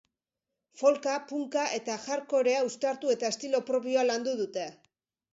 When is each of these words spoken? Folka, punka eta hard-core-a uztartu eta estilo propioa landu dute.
Folka, 0.81 1.11
punka 1.31 1.65
eta 1.79 1.97
hard-core-a 2.05 2.63
uztartu 2.69 3.11
eta 3.15 3.29
estilo 3.35 3.61
propioa 3.67 4.07
landu 4.07 4.33
dute. 4.41 4.65